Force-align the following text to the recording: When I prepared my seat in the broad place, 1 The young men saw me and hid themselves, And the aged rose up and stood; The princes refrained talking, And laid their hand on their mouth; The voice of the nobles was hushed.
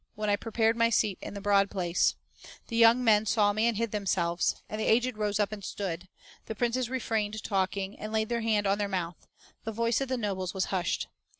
When 0.15 0.31
I 0.31 0.35
prepared 0.35 0.75
my 0.75 0.89
seat 0.89 1.19
in 1.21 1.35
the 1.35 1.41
broad 1.41 1.69
place, 1.69 2.15
1 2.45 2.51
The 2.69 2.75
young 2.75 3.03
men 3.03 3.27
saw 3.27 3.53
me 3.53 3.67
and 3.67 3.77
hid 3.77 3.91
themselves, 3.91 4.55
And 4.67 4.81
the 4.81 4.87
aged 4.87 5.15
rose 5.15 5.39
up 5.39 5.51
and 5.51 5.63
stood; 5.63 6.07
The 6.47 6.55
princes 6.55 6.89
refrained 6.89 7.43
talking, 7.43 7.99
And 7.99 8.11
laid 8.11 8.29
their 8.29 8.41
hand 8.41 8.65
on 8.65 8.79
their 8.79 8.87
mouth; 8.89 9.27
The 9.63 9.71
voice 9.71 10.01
of 10.01 10.07
the 10.09 10.17
nobles 10.17 10.55
was 10.55 10.65
hushed. 10.73 11.07